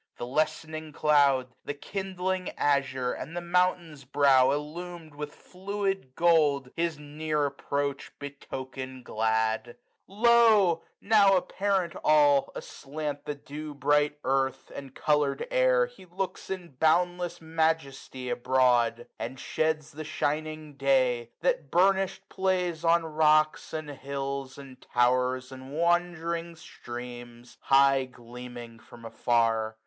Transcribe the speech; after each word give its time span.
The 0.17 0.25
lessening 0.25 0.93
cloud. 0.93 1.49
The 1.63 1.75
kindling 1.75 2.49
azure, 2.57 3.13
and 3.13 3.37
the 3.37 3.39
mountain's 3.39 4.03
brow 4.03 4.47
IllumM 4.49 5.13
with 5.13 5.31
fluid 5.35 6.15
gold, 6.15 6.71
his 6.75 6.97
near 6.97 7.45
approach 7.45 8.11
Betoken 8.17 9.03
glad. 9.03 9.77
Lo! 10.07 10.81
now^ 11.03 11.37
apparent 11.37 11.93
all, 12.03 12.51
85 12.55 12.63
SUMMER. 12.63 12.63
53 12.77 13.03
Aslant 13.05 13.25
the 13.25 13.35
dew 13.35 13.73
bright 13.75 14.17
earth, 14.23 14.71
and 14.73 14.95
coloured 14.95 15.47
air. 15.51 15.85
He 15.85 16.05
looks 16.05 16.49
in 16.49 16.77
boundless 16.79 17.39
majesty 17.39 18.31
abroad; 18.31 19.05
And 19.19 19.39
sheds 19.39 19.91
the 19.91 20.03
shining 20.03 20.77
day, 20.77 21.29
that 21.41 21.69
bumish'd 21.69 22.27
plays 22.27 22.83
On 22.83 23.05
rocks, 23.05 23.71
and 23.71 23.89
hills, 23.91 24.57
and 24.57 24.81
tow'rs, 24.81 25.51
and 25.51 25.71
wand'ring 25.71 26.55
streams. 26.55 27.59
High 27.61 28.05
gleaming 28.05 28.79
from 28.79 29.05
afar. 29.05 29.77